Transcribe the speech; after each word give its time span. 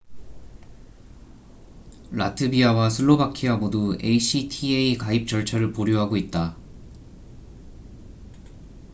라트비아와 2.09 2.89
슬로바키아 2.89 3.57
모두 3.57 3.95
acta 4.01 4.97
가입 4.97 5.27
절차를 5.27 5.73
보류하고 5.73 6.17
있다 6.17 6.57